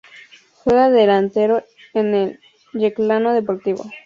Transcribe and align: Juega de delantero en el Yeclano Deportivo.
Juega 0.55 0.89
de 0.89 1.01
delantero 1.01 1.63
en 1.93 2.15
el 2.15 2.39
Yeclano 2.73 3.33
Deportivo. 3.33 3.83